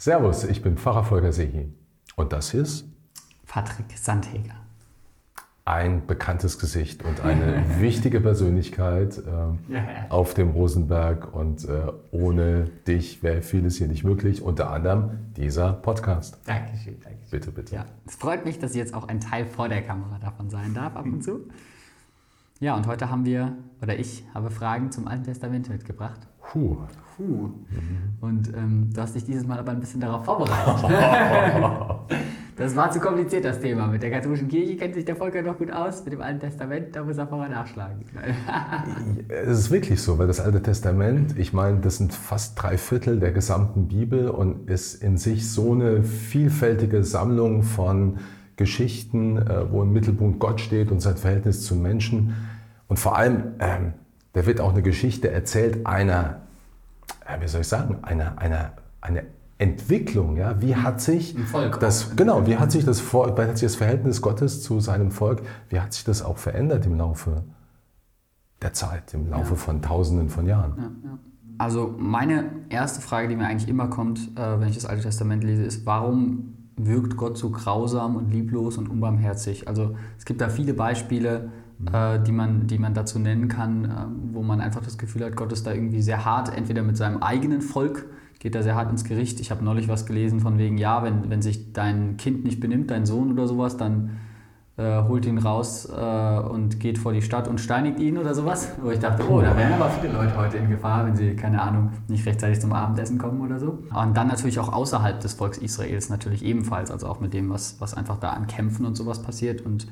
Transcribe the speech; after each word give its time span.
Servus, 0.00 0.44
ich 0.44 0.62
bin 0.62 0.78
Pfarrer 0.78 1.02
Volker 1.02 1.32
Sehi. 1.32 1.72
Und 2.14 2.32
das 2.32 2.54
ist 2.54 2.86
Patrick 3.48 3.98
Sandheger. 3.98 4.54
Ein 5.64 6.06
bekanntes 6.06 6.60
Gesicht 6.60 7.04
und 7.04 7.20
eine 7.22 7.64
wichtige 7.80 8.20
Persönlichkeit 8.20 9.18
äh, 9.18 9.22
ja, 9.26 9.56
ja. 9.72 9.82
auf 10.10 10.34
dem 10.34 10.50
Rosenberg. 10.50 11.34
Und 11.34 11.64
äh, 11.64 11.92
ohne 12.12 12.66
dich 12.86 13.24
wäre 13.24 13.42
vieles 13.42 13.78
hier 13.78 13.88
nicht 13.88 14.04
möglich, 14.04 14.40
unter 14.40 14.70
anderem 14.70 15.32
dieser 15.36 15.72
Podcast. 15.72 16.38
Dankeschön, 16.46 17.00
Dankeschön. 17.00 17.30
Bitte, 17.32 17.50
bitte. 17.50 17.74
Ja, 17.74 17.84
es 18.06 18.14
freut 18.14 18.44
mich, 18.44 18.60
dass 18.60 18.70
ich 18.70 18.76
jetzt 18.76 18.94
auch 18.94 19.08
ein 19.08 19.18
Teil 19.18 19.46
vor 19.46 19.68
der 19.68 19.82
Kamera 19.82 20.20
davon 20.20 20.48
sein 20.48 20.74
darf, 20.74 20.94
ab 20.94 21.06
und 21.06 21.24
zu. 21.24 21.48
Ja, 22.60 22.76
und 22.76 22.86
heute 22.86 23.10
haben 23.10 23.24
wir, 23.24 23.56
oder 23.82 23.98
ich 23.98 24.24
habe 24.32 24.50
Fragen 24.50 24.92
zum 24.92 25.08
Alten 25.08 25.24
Testament 25.24 25.68
mitgebracht. 25.68 26.20
Puh. 26.50 26.76
Puh. 27.16 27.24
Mhm. 27.24 27.52
Und 28.20 28.54
ähm, 28.56 28.90
du 28.94 29.00
hast 29.00 29.14
dich 29.14 29.24
dieses 29.24 29.46
Mal 29.46 29.58
aber 29.58 29.72
ein 29.72 29.80
bisschen 29.80 30.00
darauf 30.00 30.24
vorbereitet. 30.24 30.88
das 32.56 32.76
war 32.76 32.90
zu 32.92 33.00
kompliziert, 33.00 33.44
das 33.44 33.60
Thema. 33.60 33.88
Mit 33.88 34.02
der 34.02 34.10
katholischen 34.10 34.48
Kirche 34.48 34.76
kennt 34.76 34.94
sich 34.94 35.04
der 35.04 35.16
Volker 35.16 35.42
noch 35.42 35.58
gut 35.58 35.72
aus. 35.72 36.04
Mit 36.04 36.12
dem 36.14 36.22
Alten 36.22 36.38
Testament, 36.38 36.94
da 36.94 37.02
muss 37.02 37.18
er 37.18 37.26
vorher 37.26 37.50
nachschlagen. 37.50 38.04
es 39.28 39.58
ist 39.58 39.70
wirklich 39.70 40.00
so, 40.00 40.16
weil 40.18 40.28
das 40.28 40.40
Alte 40.40 40.62
Testament, 40.62 41.36
ich 41.36 41.52
meine, 41.52 41.80
das 41.80 41.96
sind 41.96 42.14
fast 42.14 42.62
drei 42.62 42.78
Viertel 42.78 43.18
der 43.18 43.32
gesamten 43.32 43.88
Bibel 43.88 44.28
und 44.28 44.70
ist 44.70 45.02
in 45.02 45.16
sich 45.18 45.50
so 45.50 45.72
eine 45.72 46.04
vielfältige 46.04 47.02
Sammlung 47.02 47.64
von 47.64 48.18
Geschichten, 48.56 49.38
äh, 49.38 49.70
wo 49.70 49.82
im 49.82 49.92
Mittelpunkt 49.92 50.38
Gott 50.38 50.60
steht 50.60 50.90
und 50.92 51.00
sein 51.00 51.16
Verhältnis 51.16 51.64
zum 51.64 51.82
Menschen. 51.82 52.34
Und 52.86 52.98
vor 52.98 53.16
allem, 53.16 53.54
ähm, 53.58 53.92
da 54.38 54.46
wird 54.46 54.60
auch 54.60 54.70
eine 54.70 54.82
Geschichte 54.82 55.28
erzählt 55.32 55.84
einer, 55.84 56.42
wie 57.40 57.48
soll 57.48 57.62
ich 57.62 57.68
sagen, 57.68 57.98
einer, 58.02 58.38
einer, 58.38 58.72
eine 59.00 59.24
Entwicklung. 59.58 60.36
Ja? 60.36 60.62
Wie 60.62 60.76
hat 60.76 61.00
sich 61.00 61.36
das, 61.80 62.14
genau, 62.14 62.46
wie 62.46 62.56
hat 62.56 62.70
sich 62.70 62.84
das, 62.84 63.02
wie 63.12 63.42
hat 63.42 63.58
sich 63.58 63.66
das 63.66 63.74
Verhältnis 63.74 64.22
Gottes 64.22 64.62
zu 64.62 64.78
seinem 64.78 65.10
Volk, 65.10 65.42
wie 65.70 65.80
hat 65.80 65.92
sich 65.92 66.04
das 66.04 66.22
auch 66.22 66.38
verändert 66.38 66.86
im 66.86 66.96
Laufe 66.96 67.42
der 68.62 68.72
Zeit, 68.74 69.12
im 69.12 69.28
Laufe 69.28 69.50
ja. 69.50 69.56
von 69.56 69.82
Tausenden 69.82 70.28
von 70.28 70.46
Jahren? 70.46 70.74
Ja, 70.76 71.10
ja. 71.10 71.18
Also 71.58 71.96
meine 71.98 72.44
erste 72.68 73.00
Frage, 73.00 73.26
die 73.26 73.34
mir 73.34 73.46
eigentlich 73.46 73.68
immer 73.68 73.88
kommt, 73.88 74.20
äh, 74.38 74.60
wenn 74.60 74.68
ich 74.68 74.76
das 74.76 74.86
Alte 74.86 75.02
Testament 75.02 75.42
lese, 75.42 75.64
ist, 75.64 75.84
warum 75.84 76.54
wirkt 76.76 77.16
Gott 77.16 77.36
so 77.36 77.50
grausam 77.50 78.14
und 78.14 78.30
lieblos 78.30 78.78
und 78.78 78.88
unbarmherzig. 78.88 79.66
Also 79.66 79.96
es 80.16 80.24
gibt 80.24 80.40
da 80.40 80.48
viele 80.48 80.74
Beispiele, 80.74 81.50
mhm. 81.78 81.88
äh, 81.92 82.18
die, 82.22 82.32
man, 82.32 82.66
die 82.66 82.78
man 82.78 82.94
dazu 82.94 83.18
nennen 83.18 83.48
kann, 83.48 83.84
äh, 83.84 83.88
wo 84.32 84.42
man 84.42 84.60
einfach 84.60 84.82
das 84.82 84.98
Gefühl 84.98 85.24
hat, 85.24 85.36
Gott 85.36 85.52
ist 85.52 85.66
da 85.66 85.72
irgendwie 85.72 86.02
sehr 86.02 86.24
hart, 86.24 86.56
entweder 86.56 86.82
mit 86.82 86.96
seinem 86.96 87.22
eigenen 87.22 87.62
Volk, 87.62 88.06
geht 88.38 88.54
da 88.54 88.62
sehr 88.62 88.76
hart 88.76 88.90
ins 88.90 89.04
Gericht. 89.04 89.40
Ich 89.40 89.50
habe 89.50 89.64
neulich 89.64 89.88
was 89.88 90.06
gelesen 90.06 90.40
von 90.40 90.58
wegen, 90.58 90.78
ja, 90.78 91.02
wenn, 91.02 91.28
wenn 91.28 91.42
sich 91.42 91.72
dein 91.72 92.16
Kind 92.16 92.44
nicht 92.44 92.60
benimmt, 92.60 92.90
dein 92.90 93.04
Sohn 93.04 93.32
oder 93.32 93.48
sowas, 93.48 93.76
dann 93.76 94.10
äh, 94.78 95.02
holt 95.02 95.26
ihn 95.26 95.38
raus 95.38 95.88
äh, 95.90 96.38
und 96.38 96.78
geht 96.78 96.98
vor 96.98 97.12
die 97.12 97.20
Stadt 97.20 97.48
und 97.48 97.60
steinigt 97.60 97.98
ihn 97.98 98.16
oder 98.16 98.32
sowas. 98.34 98.74
Wo 98.80 98.90
ich 98.90 99.00
dachte, 99.00 99.28
oh, 99.28 99.40
da 99.40 99.56
wären 99.56 99.72
aber 99.72 99.90
viele 99.90 100.12
Leute 100.12 100.36
heute 100.36 100.56
in 100.58 100.70
Gefahr, 100.70 101.04
wenn 101.04 101.16
sie, 101.16 101.34
keine 101.34 101.60
Ahnung, 101.60 101.90
nicht 102.06 102.24
rechtzeitig 102.26 102.60
zum 102.60 102.72
Abendessen 102.72 103.18
kommen 103.18 103.40
oder 103.40 103.58
so. 103.58 103.78
Und 103.92 104.16
dann 104.16 104.28
natürlich 104.28 104.60
auch 104.60 104.72
außerhalb 104.72 105.18
des 105.18 105.34
Volks 105.34 105.58
Israels 105.58 106.10
natürlich 106.10 106.44
ebenfalls, 106.44 106.92
also 106.92 107.08
auch 107.08 107.18
mit 107.18 107.34
dem, 107.34 107.50
was, 107.50 107.80
was 107.80 107.94
einfach 107.94 108.18
da 108.18 108.30
an 108.30 108.46
Kämpfen 108.46 108.86
und 108.86 108.94
sowas 108.94 109.20
passiert. 109.20 109.62
Und 109.62 109.88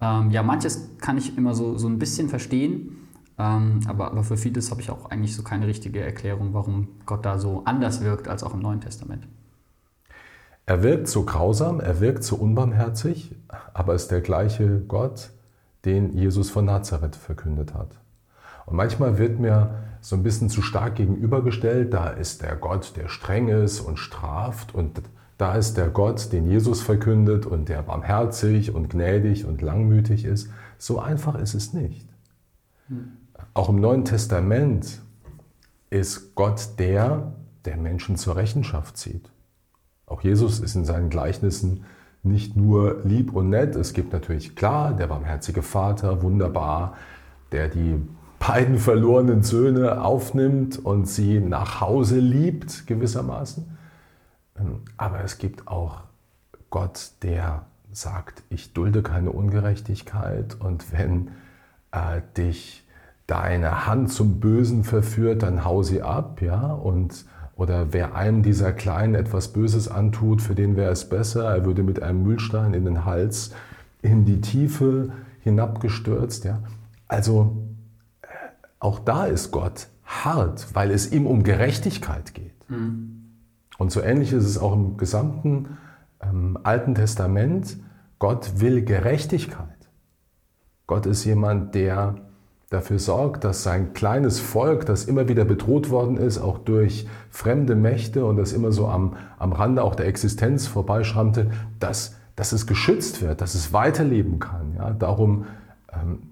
ähm, 0.00 0.30
ja, 0.30 0.42
manches 0.42 0.90
kann 0.98 1.18
ich 1.18 1.36
immer 1.36 1.54
so, 1.54 1.76
so 1.76 1.88
ein 1.88 1.98
bisschen 1.98 2.28
verstehen. 2.28 3.08
Ähm, 3.38 3.80
aber, 3.86 4.10
aber 4.10 4.24
für 4.24 4.36
vieles 4.36 4.70
habe 4.70 4.80
ich 4.80 4.90
auch 4.90 5.10
eigentlich 5.10 5.34
so 5.34 5.42
keine 5.42 5.66
richtige 5.66 6.00
Erklärung, 6.00 6.54
warum 6.54 6.88
Gott 7.06 7.24
da 7.24 7.38
so 7.38 7.62
anders 7.64 8.02
wirkt 8.02 8.28
als 8.28 8.42
auch 8.42 8.54
im 8.54 8.60
Neuen 8.60 8.80
Testament. 8.80 9.28
Er 10.66 10.82
wirkt 10.82 11.08
so 11.08 11.22
grausam, 11.22 11.80
er 11.80 12.00
wirkt 12.00 12.24
so 12.24 12.36
unbarmherzig, 12.36 13.34
aber 13.72 13.94
ist 13.94 14.10
der 14.10 14.20
gleiche 14.20 14.80
Gott, 14.80 15.30
den 15.84 16.12
Jesus 16.12 16.50
von 16.50 16.64
Nazareth 16.64 17.16
verkündet 17.16 17.74
hat. 17.74 17.96
Und 18.66 18.76
manchmal 18.76 19.16
wird 19.18 19.38
mir 19.38 19.70
so 20.00 20.14
ein 20.14 20.22
bisschen 20.22 20.50
zu 20.50 20.60
stark 20.60 20.96
gegenübergestellt, 20.96 21.94
da 21.94 22.08
ist 22.08 22.42
der 22.42 22.54
Gott, 22.56 22.96
der 22.96 23.08
streng 23.08 23.48
ist 23.48 23.80
und 23.80 23.98
straft 23.98 24.74
und 24.74 25.00
da 25.38 25.54
ist 25.54 25.76
der 25.76 25.88
Gott, 25.88 26.32
den 26.32 26.50
Jesus 26.50 26.82
verkündet 26.82 27.46
und 27.46 27.68
der 27.68 27.82
barmherzig 27.82 28.74
und 28.74 28.90
gnädig 28.90 29.46
und 29.46 29.62
langmütig 29.62 30.24
ist. 30.24 30.50
So 30.78 30.98
einfach 30.98 31.36
ist 31.36 31.54
es 31.54 31.72
nicht. 31.72 32.08
Hm. 32.88 33.12
Auch 33.54 33.68
im 33.68 33.80
Neuen 33.80 34.04
Testament 34.04 35.00
ist 35.90 36.34
Gott 36.34 36.70
der, 36.78 37.32
der 37.64 37.76
Menschen 37.76 38.16
zur 38.16 38.36
Rechenschaft 38.36 38.96
zieht. 38.96 39.30
Auch 40.06 40.22
Jesus 40.22 40.58
ist 40.58 40.74
in 40.74 40.84
seinen 40.84 41.08
Gleichnissen 41.08 41.84
nicht 42.24 42.56
nur 42.56 43.00
lieb 43.04 43.32
und 43.32 43.50
nett. 43.50 43.76
Es 43.76 43.92
gibt 43.92 44.12
natürlich 44.12 44.56
klar 44.56 44.92
der 44.92 45.06
barmherzige 45.06 45.62
Vater, 45.62 46.22
wunderbar, 46.22 46.94
der 47.52 47.68
die 47.68 47.96
beiden 48.40 48.78
verlorenen 48.78 49.42
Söhne 49.42 50.02
aufnimmt 50.02 50.84
und 50.84 51.06
sie 51.06 51.38
nach 51.38 51.80
Hause 51.80 52.18
liebt 52.18 52.86
gewissermaßen. 52.86 53.77
Ähm, 54.58 54.82
aber 54.96 55.22
es 55.24 55.38
gibt 55.38 55.68
auch 55.68 56.02
Gott, 56.70 57.12
der 57.22 57.66
sagt, 57.92 58.42
ich 58.50 58.72
dulde 58.72 59.02
keine 59.02 59.32
Ungerechtigkeit 59.32 60.56
und 60.60 60.92
wenn 60.92 61.30
äh, 61.92 62.20
dich 62.36 62.86
deine 63.26 63.86
Hand 63.86 64.12
zum 64.12 64.40
Bösen 64.40 64.84
verführt, 64.84 65.42
dann 65.42 65.64
hau 65.64 65.82
sie 65.82 66.02
ab, 66.02 66.40
ja, 66.40 66.72
und 66.72 67.26
oder 67.56 67.92
wer 67.92 68.14
einem 68.14 68.44
dieser 68.44 68.72
Kleinen 68.72 69.16
etwas 69.16 69.48
Böses 69.48 69.88
antut, 69.88 70.40
für 70.40 70.54
den 70.54 70.76
wäre 70.76 70.92
es 70.92 71.08
besser, 71.08 71.44
er 71.44 71.64
würde 71.64 71.82
mit 71.82 72.00
einem 72.00 72.22
Mühlstein 72.22 72.72
in 72.72 72.84
den 72.84 73.04
Hals 73.04 73.50
in 74.00 74.24
die 74.24 74.40
Tiefe 74.40 75.10
hinabgestürzt. 75.40 76.44
Ja? 76.44 76.60
Also 77.08 77.56
äh, 78.22 78.26
auch 78.78 79.00
da 79.00 79.26
ist 79.26 79.50
Gott 79.50 79.88
hart, 80.04 80.68
weil 80.72 80.92
es 80.92 81.10
ihm 81.10 81.26
um 81.26 81.42
Gerechtigkeit 81.42 82.32
geht. 82.32 82.54
Mhm. 82.70 83.17
Und 83.78 83.90
so 83.90 84.02
ähnlich 84.02 84.32
ist 84.32 84.44
es 84.44 84.58
auch 84.58 84.74
im 84.74 84.98
gesamten 84.98 85.78
ähm, 86.20 86.58
Alten 86.62 86.94
Testament. 86.94 87.78
Gott 88.18 88.60
will 88.60 88.84
Gerechtigkeit. 88.84 89.88
Gott 90.86 91.06
ist 91.06 91.24
jemand, 91.24 91.74
der 91.74 92.16
dafür 92.70 92.98
sorgt, 92.98 93.44
dass 93.44 93.62
sein 93.62 93.94
kleines 93.94 94.40
Volk, 94.40 94.84
das 94.84 95.04
immer 95.04 95.28
wieder 95.28 95.44
bedroht 95.44 95.90
worden 95.90 96.18
ist, 96.18 96.38
auch 96.38 96.58
durch 96.58 97.06
fremde 97.30 97.74
Mächte 97.74 98.26
und 98.26 98.36
das 98.36 98.52
immer 98.52 98.72
so 98.72 98.88
am, 98.88 99.16
am 99.38 99.52
Rande 99.52 99.82
auch 99.82 99.94
der 99.94 100.06
Existenz 100.06 100.66
vorbeischrammte, 100.66 101.50
dass, 101.78 102.16
dass 102.36 102.52
es 102.52 102.66
geschützt 102.66 103.22
wird, 103.22 103.40
dass 103.40 103.54
es 103.54 103.72
weiterleben 103.72 104.38
kann. 104.38 104.74
Ja? 104.76 104.90
Darum 104.90 105.46
ähm, 105.92 106.27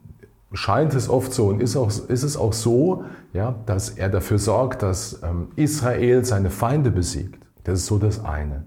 scheint 0.52 0.94
es 0.94 1.08
oft 1.08 1.32
so 1.32 1.48
und 1.48 1.60
ist, 1.60 1.76
auch, 1.76 1.88
ist 1.88 2.22
es 2.22 2.36
auch 2.36 2.52
so, 2.52 3.04
ja, 3.32 3.54
dass 3.66 3.90
er 3.90 4.08
dafür 4.08 4.38
sorgt, 4.38 4.82
dass 4.82 5.22
ähm, 5.22 5.48
Israel 5.56 6.24
seine 6.24 6.50
Feinde 6.50 6.90
besiegt. 6.90 7.44
Das 7.64 7.80
ist 7.80 7.86
so 7.86 7.98
das 7.98 8.24
eine. 8.24 8.64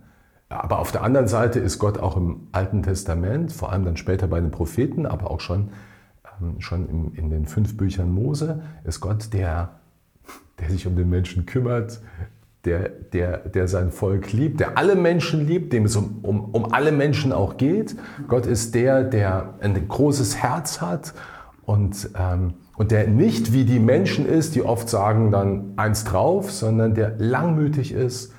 Aber 0.49 0.79
auf 0.79 0.91
der 0.91 1.03
anderen 1.03 1.27
Seite 1.27 1.59
ist 1.59 1.79
Gott 1.79 1.99
auch 1.99 2.17
im 2.17 2.47
Alten 2.51 2.83
Testament, 2.83 3.53
vor 3.53 3.71
allem 3.71 3.85
dann 3.85 3.97
später 3.97 4.27
bei 4.27 4.41
den 4.41 4.51
Propheten, 4.51 5.05
aber 5.05 5.31
auch 5.31 5.39
schon 5.39 5.69
ähm, 6.41 6.59
schon 6.59 6.89
in, 6.89 7.13
in, 7.15 7.29
den 7.29 7.45
fünf 7.45 7.77
Büchern 7.77 8.11
Mose 8.11 8.61
ist 8.83 8.99
Gott, 8.99 9.33
der, 9.33 9.79
der 10.59 10.69
sich 10.69 10.87
um 10.87 10.95
den 10.95 11.09
Menschen 11.09 11.45
kümmert, 11.45 12.01
der, 12.65 12.89
der, 12.89 13.37
der 13.37 13.67
sein 13.67 13.91
Volk 13.91 14.33
liebt, 14.33 14.59
der 14.59 14.77
alle 14.77 14.95
Menschen 14.95 15.47
liebt, 15.47 15.71
dem 15.71 15.85
es 15.85 15.95
um, 15.95 16.19
um, 16.23 16.45
um 16.51 16.73
alle 16.73 16.91
Menschen 16.91 17.31
auch 17.31 17.57
geht. 17.57 17.95
Gott 18.27 18.45
ist 18.45 18.75
der, 18.75 19.03
der 19.03 19.53
ein 19.61 19.87
großes 19.87 20.37
Herz 20.37 20.81
hat 20.81 21.13
und, 21.69 22.09
ähm, 22.17 22.55
und 22.77 22.89
der 22.89 23.07
nicht 23.07 23.53
wie 23.53 23.63
die 23.63 23.77
Menschen 23.79 24.25
ist, 24.25 24.55
die 24.55 24.63
oft 24.63 24.89
sagen 24.89 25.29
dann 25.29 25.73
eins 25.75 26.03
drauf, 26.03 26.51
sondern 26.51 26.95
der 26.95 27.13
langmütig 27.19 27.91
ist 27.91 28.33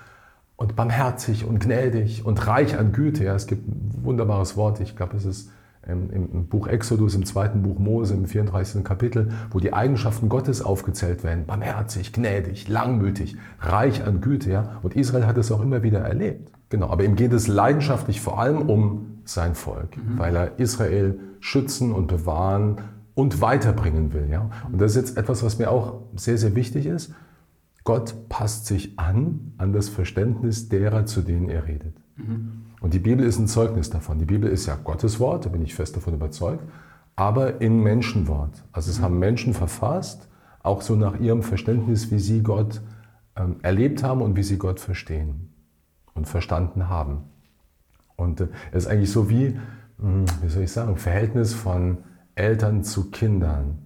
und 0.56 0.74
barmherzig 0.74 1.44
und 1.44 1.60
gnädig 1.60 2.26
und 2.26 2.44
reich 2.48 2.76
an 2.76 2.90
Güte. 2.90 3.22
Ja, 3.22 3.36
es 3.36 3.46
gibt 3.46 3.68
ein 3.68 4.04
wunderbares 4.04 4.56
Wort, 4.56 4.80
ich 4.80 4.96
glaube, 4.96 5.16
es 5.16 5.26
ist 5.26 5.50
im 5.86 6.46
Buch 6.48 6.66
Exodus, 6.66 7.14
im 7.14 7.24
zweiten 7.24 7.62
Buch 7.62 7.78
Mose, 7.78 8.14
im 8.14 8.26
34. 8.26 8.82
Kapitel, 8.82 9.30
wo 9.50 9.60
die 9.60 9.72
Eigenschaften 9.72 10.28
Gottes 10.28 10.60
aufgezählt 10.60 11.22
werden. 11.22 11.46
Barmherzig, 11.46 12.12
gnädig, 12.12 12.68
langmütig, 12.68 13.36
reich 13.60 14.04
an 14.04 14.20
Güte. 14.20 14.50
Ja? 14.50 14.80
Und 14.82 14.96
Israel 14.96 15.26
hat 15.26 15.38
es 15.38 15.52
auch 15.52 15.62
immer 15.62 15.84
wieder 15.84 16.00
erlebt. 16.00 16.50
Genau, 16.68 16.90
aber 16.90 17.04
ihm 17.04 17.14
geht 17.14 17.32
es 17.32 17.46
leidenschaftlich 17.46 18.20
vor 18.20 18.40
allem 18.40 18.68
um 18.68 19.20
sein 19.24 19.54
Volk, 19.54 19.96
mhm. 19.96 20.18
weil 20.18 20.36
er 20.36 20.58
Israel 20.58 21.18
schützen 21.40 21.92
und 21.92 22.08
bewahren 22.08 22.76
und 23.14 23.40
weiterbringen 23.40 24.12
will. 24.12 24.28
Ja? 24.30 24.50
Und 24.70 24.80
das 24.80 24.92
ist 24.92 24.96
jetzt 24.96 25.16
etwas, 25.16 25.42
was 25.42 25.58
mir 25.58 25.70
auch 25.70 26.02
sehr, 26.16 26.38
sehr 26.38 26.54
wichtig 26.54 26.86
ist. 26.86 27.14
Gott 27.84 28.28
passt 28.28 28.66
sich 28.66 28.98
an, 28.98 29.52
an 29.58 29.72
das 29.72 29.88
Verständnis 29.88 30.68
derer, 30.68 31.06
zu 31.06 31.22
denen 31.22 31.48
er 31.48 31.66
redet. 31.66 31.94
Mhm. 32.16 32.66
Und 32.80 32.94
die 32.94 32.98
Bibel 32.98 33.24
ist 33.24 33.38
ein 33.38 33.46
Zeugnis 33.46 33.90
davon. 33.90 34.18
Die 34.18 34.24
Bibel 34.24 34.50
ist 34.50 34.66
ja 34.66 34.76
Gottes 34.82 35.20
Wort, 35.20 35.46
da 35.46 35.48
bin 35.48 35.62
ich 35.62 35.74
fest 35.74 35.96
davon 35.96 36.14
überzeugt, 36.14 36.62
aber 37.16 37.60
in 37.60 37.82
Menschenwort. 37.82 38.64
Also 38.72 38.90
es 38.90 39.00
haben 39.00 39.18
Menschen 39.18 39.54
verfasst, 39.54 40.28
auch 40.62 40.82
so 40.82 40.94
nach 40.94 41.18
ihrem 41.18 41.42
Verständnis, 41.42 42.10
wie 42.10 42.18
sie 42.18 42.42
Gott 42.42 42.82
ähm, 43.36 43.56
erlebt 43.62 44.02
haben 44.02 44.22
und 44.22 44.36
wie 44.36 44.42
sie 44.42 44.58
Gott 44.58 44.80
verstehen. 44.80 45.50
und 46.14 46.28
verstanden 46.28 46.88
haben. 46.88 47.24
Und 48.16 48.40
äh, 48.40 48.48
es 48.72 48.84
ist 48.84 48.90
eigentlich 48.90 49.10
so 49.10 49.30
wie, 49.30 49.58
hm, 49.98 50.24
wie 50.42 50.48
soll 50.48 50.64
ich 50.64 50.72
sagen, 50.72 50.96
Verhältnis 50.96 51.54
von 51.54 51.98
Eltern 52.40 52.82
zu 52.82 53.10
Kindern. 53.10 53.78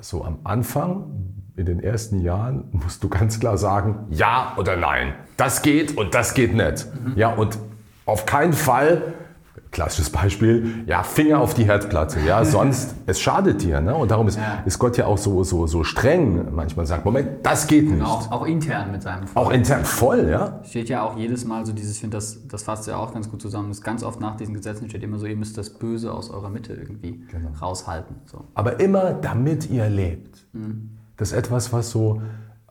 So 0.00 0.24
am 0.24 0.38
Anfang, 0.44 1.34
in 1.56 1.66
den 1.66 1.80
ersten 1.80 2.20
Jahren, 2.20 2.64
musst 2.72 3.02
du 3.04 3.08
ganz 3.08 3.38
klar 3.38 3.58
sagen, 3.58 4.06
ja 4.10 4.54
oder 4.56 4.76
nein. 4.76 5.14
Das 5.36 5.62
geht 5.62 5.96
und 5.96 6.14
das 6.14 6.34
geht 6.34 6.54
nicht. 6.54 6.86
Mhm. 6.94 7.12
Ja, 7.16 7.34
und 7.34 7.58
auf 8.06 8.26
keinen 8.26 8.52
Fall 8.52 9.14
klassisches 9.76 10.08
Beispiel, 10.08 10.84
ja, 10.86 11.02
Finger 11.02 11.38
auf 11.38 11.52
die 11.52 11.64
Herdplatte, 11.64 12.18
ja, 12.20 12.42
sonst, 12.56 12.94
es 13.04 13.20
schadet 13.20 13.62
dir, 13.62 13.82
ne? 13.82 13.94
Und 13.94 14.10
darum 14.10 14.26
ist, 14.26 14.38
ja. 14.38 14.62
ist 14.64 14.78
Gott 14.78 14.96
ja 14.96 15.04
auch 15.04 15.18
so, 15.18 15.44
so, 15.44 15.66
so 15.66 15.84
streng, 15.84 16.46
manchmal 16.54 16.86
sagt, 16.86 17.04
Moment, 17.04 17.44
das 17.44 17.66
geht 17.66 17.90
nicht. 17.90 18.02
Auch, 18.02 18.30
auch 18.32 18.46
intern 18.46 18.90
mit 18.90 19.02
seinem 19.02 19.26
Volk. 19.26 19.46
Auch 19.46 19.52
intern, 19.52 19.84
voll, 19.84 20.30
ja. 20.30 20.60
Steht 20.64 20.88
ja 20.88 21.02
auch 21.02 21.18
jedes 21.18 21.44
Mal 21.44 21.66
so 21.66 21.74
dieses, 21.74 21.92
ich 21.92 22.00
finde, 22.00 22.16
das, 22.16 22.48
das 22.48 22.62
fasst 22.62 22.86
ja 22.86 22.96
auch 22.96 23.12
ganz 23.12 23.30
gut 23.30 23.42
zusammen, 23.42 23.68
das 23.68 23.82
ganz 23.82 24.02
oft 24.02 24.18
nach 24.18 24.38
diesen 24.38 24.54
Gesetzen 24.54 24.88
steht 24.88 25.02
immer 25.02 25.18
so, 25.18 25.26
ihr 25.26 25.36
müsst 25.36 25.58
das 25.58 25.68
Böse 25.68 26.14
aus 26.14 26.30
eurer 26.30 26.48
Mitte 26.48 26.72
irgendwie 26.72 27.20
genau. 27.30 27.50
raushalten. 27.60 28.16
So. 28.24 28.44
Aber 28.54 28.80
immer, 28.80 29.12
damit 29.12 29.68
ihr 29.68 29.90
lebt. 29.90 30.46
Mhm. 30.54 30.88
Das 31.18 31.32
ist 31.32 31.36
etwas, 31.36 31.74
was 31.74 31.90
so, 31.90 32.22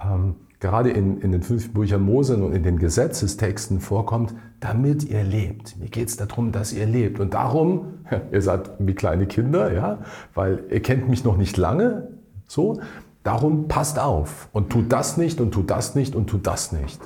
ähm, 0.02 0.38
gerade 0.60 0.90
in, 0.90 1.20
in 1.22 1.32
den 1.32 1.42
fünf 1.42 1.74
Büchern 1.74 2.02
Mose 2.02 2.38
und 2.38 2.54
in 2.54 2.64
den 2.64 2.80
Gesetzestexten 2.80 3.80
vorkommt, 3.80 4.34
damit 4.60 5.04
ihr 5.04 5.24
lebt. 5.24 5.78
Mir 5.78 5.90
geht 5.90 6.10
es 6.10 6.18
darum, 6.18 6.52
dass 6.52 6.74
ihr 6.74 6.86
lebt. 6.86 7.20
Und 7.20 7.34
darum, 7.34 8.00
ihr 8.32 8.42
seid 8.42 8.72
wie 8.80 8.94
kleine 8.94 9.26
Kinder, 9.26 9.74
ja, 9.74 10.00
weil 10.34 10.64
ihr 10.70 10.82
kennt 10.82 11.10
mich 11.10 11.24
noch 11.24 11.38
nicht 11.38 11.58
lange, 11.58 12.10
so, 12.48 12.80
darum 13.24 13.68
passt 13.68 14.00
auf 14.00 14.50
und 14.54 14.70
tut 14.70 14.92
das 14.92 15.18
nicht 15.18 15.42
und 15.42 15.52
tut 15.52 15.70
das 15.72 15.96
nicht 15.96 16.16
und 16.16 16.28
tut 16.28 16.46
das 16.46 16.72
nicht. 16.72 17.02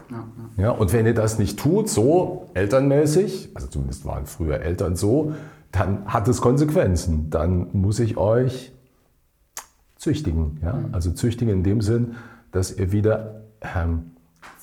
Ja, 0.57 0.71
und 0.71 0.91
wenn 0.91 1.05
ihr 1.05 1.13
das 1.13 1.39
nicht 1.39 1.57
tut, 1.57 1.89
so 1.89 2.49
elternmäßig, 2.53 3.51
also 3.55 3.67
zumindest 3.67 4.05
waren 4.05 4.25
früher 4.25 4.59
Eltern 4.59 4.97
so, 4.97 5.33
dann 5.71 6.05
hat 6.05 6.27
es 6.27 6.41
Konsequenzen. 6.41 7.29
Dann 7.29 7.67
muss 7.73 7.99
ich 7.99 8.17
euch 8.17 8.73
züchtigen. 9.95 10.59
Ja? 10.63 10.73
Mhm. 10.73 10.93
Also 10.93 11.11
züchtigen 11.11 11.53
in 11.53 11.63
dem 11.63 11.81
Sinn, 11.81 12.15
dass 12.51 12.77
ihr 12.77 12.91
wieder 12.91 13.41
ähm, 13.75 14.11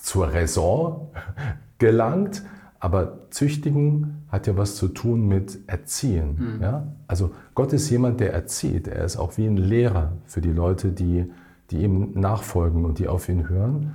zur 0.00 0.32
Raison 0.32 1.08
gelangt. 1.78 2.42
Aber 2.78 3.30
züchtigen 3.30 4.26
hat 4.28 4.46
ja 4.46 4.56
was 4.56 4.76
zu 4.76 4.88
tun 4.88 5.26
mit 5.26 5.58
erziehen. 5.66 6.56
Mhm. 6.56 6.62
Ja? 6.62 6.86
Also 7.06 7.30
Gott 7.54 7.72
ist 7.72 7.88
jemand, 7.90 8.20
der 8.20 8.32
erzieht. 8.32 8.86
Er 8.86 9.04
ist 9.04 9.16
auch 9.16 9.36
wie 9.38 9.46
ein 9.46 9.56
Lehrer 9.56 10.12
für 10.26 10.40
die 10.40 10.52
Leute, 10.52 10.92
die, 10.92 11.24
die 11.70 11.82
ihm 11.82 12.12
nachfolgen 12.14 12.84
und 12.84 12.98
die 12.98 13.08
auf 13.08 13.28
ihn 13.28 13.48
hören. 13.48 13.94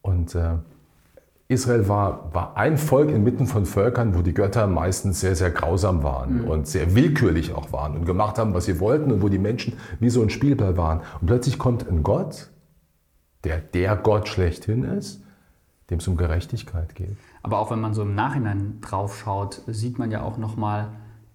Und 0.00 0.34
äh, 0.34 0.56
Israel 1.48 1.88
war, 1.88 2.30
war 2.32 2.56
ein 2.56 2.78
Volk 2.78 3.10
inmitten 3.10 3.46
von 3.46 3.66
Völkern, 3.66 4.14
wo 4.16 4.22
die 4.22 4.32
Götter 4.32 4.66
meistens 4.66 5.20
sehr, 5.20 5.36
sehr 5.36 5.50
grausam 5.50 6.02
waren 6.02 6.42
mhm. 6.42 6.48
und 6.48 6.66
sehr 6.66 6.94
willkürlich 6.94 7.54
auch 7.54 7.72
waren 7.72 7.96
und 7.96 8.06
gemacht 8.06 8.38
haben, 8.38 8.54
was 8.54 8.64
sie 8.64 8.80
wollten 8.80 9.12
und 9.12 9.22
wo 9.22 9.28
die 9.28 9.38
Menschen 9.38 9.74
wie 10.00 10.08
so 10.08 10.22
ein 10.22 10.30
Spielball 10.30 10.76
waren. 10.78 11.00
Und 11.20 11.26
plötzlich 11.26 11.58
kommt 11.58 11.86
ein 11.88 12.02
Gott, 12.02 12.50
der 13.44 13.58
der 13.58 13.96
Gott 13.96 14.28
schlechthin 14.28 14.84
ist, 14.84 15.22
dem 15.90 15.98
es 15.98 16.08
um 16.08 16.16
Gerechtigkeit 16.16 16.94
geht. 16.94 17.16
Aber 17.42 17.58
auch 17.58 17.70
wenn 17.70 17.80
man 17.80 17.94
so 17.94 18.02
im 18.02 18.14
Nachhinein 18.14 18.80
drauf 18.80 19.18
schaut, 19.18 19.62
sieht 19.66 19.98
man 19.98 20.10
ja 20.10 20.22
auch 20.22 20.38
nochmal, 20.38 20.92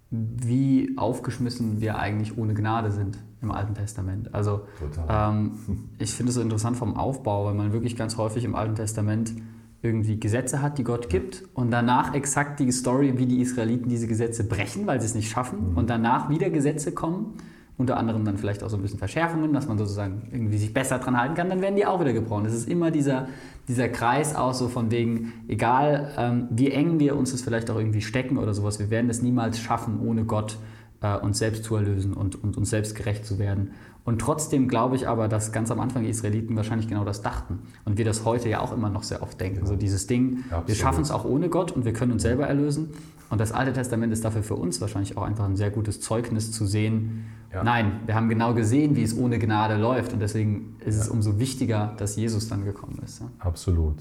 wie 0.10 0.94
aufgeschmissen 0.98 1.82
wir 1.82 2.00
eigentlich 2.00 2.38
ohne 2.38 2.54
Gnade 2.54 2.92
sind 2.92 3.20
im 3.42 3.52
Alten 3.52 3.76
Testament. 3.76 4.34
Also 4.34 4.62
ähm, 5.08 5.52
ich 6.00 6.14
finde 6.14 6.30
es 6.30 6.36
so 6.36 6.42
interessant 6.42 6.78
vom 6.78 6.98
Aufbau, 6.98 7.46
weil 7.46 7.54
man 7.54 7.74
wirklich 7.74 7.96
ganz 7.96 8.18
häufig 8.18 8.44
im 8.44 8.56
Alten 8.56 8.76
Testament 8.76 9.34
irgendwie 9.82 10.20
Gesetze 10.20 10.62
hat, 10.62 10.78
die 10.78 10.84
Gott 10.84 11.10
gibt 11.10 11.44
und 11.54 11.72
danach 11.72 12.14
exakt 12.14 12.60
die 12.60 12.70
Story, 12.72 13.18
wie 13.18 13.28
die 13.28 13.40
Israeliten 13.40 13.88
diese 13.88 14.08
Gesetze 14.08 14.44
brechen, 14.44 14.88
weil 14.88 15.00
sie 15.00 15.06
es 15.06 15.16
nicht 15.16 15.30
schaffen 15.30 15.72
mhm. 15.72 15.78
und 15.78 15.90
danach 15.90 16.30
wieder 16.30 16.50
Gesetze 16.50 16.92
kommen 16.92 17.36
unter 17.80 17.96
anderem 17.96 18.26
dann 18.26 18.38
vielleicht 18.38 18.62
auch 18.62 18.70
so 18.70 18.76
ein 18.76 18.82
bisschen 18.82 19.00
Verschärfungen, 19.00 19.54
dass 19.54 19.68
man 19.68 19.78
sozusagen 19.78 20.24
irgendwie 20.34 20.58
sich 20.58 20.74
besser 20.74 21.00
dran 21.00 21.18
halten 21.18 21.34
kann, 21.34 21.50
dann 21.50 21.62
werden 21.62 21.78
die 21.78 21.86
auch 21.86 22.02
wieder 22.02 22.12
gebrochen. 22.12 22.46
Es 22.46 22.54
ist 22.54 22.68
immer 22.68 22.92
dieser, 22.92 23.30
dieser 23.70 23.88
Kreis 23.88 24.36
aus 24.36 24.60
so 24.60 24.68
von 24.68 24.92
wegen, 24.92 25.32
egal 25.48 26.12
ähm, 26.18 26.50
wie 26.52 26.72
eng 26.72 27.00
wir 27.00 27.16
uns 27.16 27.32
das 27.32 27.42
vielleicht 27.42 27.72
auch 27.72 27.78
irgendwie 27.78 28.02
stecken 28.02 28.38
oder 28.38 28.54
sowas, 28.54 28.80
wir 28.80 28.90
werden 28.90 29.10
es 29.10 29.22
niemals 29.22 29.60
schaffen, 29.60 30.02
ohne 30.06 30.26
Gott 30.26 30.58
äh, 31.02 31.18
uns 31.18 31.40
selbst 31.40 31.64
zu 31.64 31.76
erlösen 31.76 32.14
und, 32.14 32.42
und 32.44 32.58
uns 32.58 32.70
selbst 32.70 32.96
gerecht 32.96 33.26
zu 33.26 33.40
werden. 33.40 33.72
Und 34.06 34.20
trotzdem 34.20 34.68
glaube 34.68 34.96
ich 34.96 35.08
aber, 35.08 35.28
dass 35.28 35.52
ganz 35.52 35.70
am 35.72 35.80
Anfang 35.80 36.04
die 36.04 36.10
Israeliten 36.10 36.56
wahrscheinlich 36.56 36.88
genau 36.88 37.04
das 37.04 37.22
dachten. 37.22 37.60
Und 37.86 37.98
wir 37.98 38.06
das 38.06 38.26
heute 38.26 38.50
ja 38.50 38.60
auch 38.60 38.74
immer 38.74 38.90
noch 38.90 39.04
sehr 39.04 39.22
oft 39.22 39.40
denken. 39.40 39.66
So 39.66 39.76
dieses 39.76 40.08
Ding, 40.08 40.46
ja, 40.50 40.64
wir 40.66 40.76
schaffen 40.76 41.02
es 41.02 41.12
auch 41.12 41.26
ohne 41.26 41.50
Gott 41.50 41.72
und 41.72 41.86
wir 41.86 41.94
können 41.94 42.14
uns 42.14 42.24
selber 42.24 42.48
erlösen. 42.48 42.90
Und 43.30 43.40
das 43.40 43.52
Alte 43.52 43.74
Testament 43.74 44.12
ist 44.12 44.26
dafür 44.26 44.42
für 44.42 44.56
uns 44.56 44.82
wahrscheinlich 44.82 45.16
auch 45.18 45.24
einfach 45.24 45.46
ein 45.46 45.56
sehr 45.56 45.70
gutes 45.70 46.02
Zeugnis 46.02 46.52
zu 46.52 46.66
sehen, 46.66 47.26
ja. 47.54 47.64
Nein, 47.64 48.02
wir 48.06 48.14
haben 48.14 48.30
genau 48.30 48.54
gesehen, 48.54 48.96
wie 48.96 49.04
es 49.04 49.18
ohne 49.18 49.40
Gnade 49.40 49.76
läuft 49.76 50.14
und 50.14 50.20
deswegen 50.20 50.78
ist 50.86 50.98
ja. 50.98 51.02
es 51.02 51.10
umso 51.10 51.40
wichtiger, 51.40 51.96
dass 51.98 52.16
Jesus 52.16 52.48
dann 52.48 52.64
gekommen 52.64 53.00
ist. 53.04 53.22
Ja? 53.22 53.30
Absolut. 53.40 53.98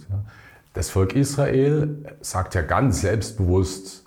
Das 0.75 0.91
Volk 0.91 1.15
Israel 1.15 2.05
sagt 2.21 2.55
ja 2.55 2.63
ganz 2.63 3.01
selbstbewusst 3.01 4.05